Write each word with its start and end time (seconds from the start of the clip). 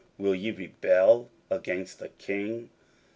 will 0.17 0.33
ye 0.33 0.49
rebel 0.49 1.29
against 1.51 1.99
the 1.99 2.09
king? 2.09 2.71